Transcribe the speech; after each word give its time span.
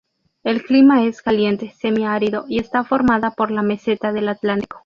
El 0.43 0.63
clima 0.63 1.03
es 1.05 1.21
caliente 1.21 1.75
semi-árido, 1.79 2.45
y 2.47 2.59
está 2.59 2.83
formada 2.83 3.29
por 3.35 3.51
la 3.51 3.61
Meseta 3.61 4.11
del 4.11 4.29
Atlántico. 4.29 4.79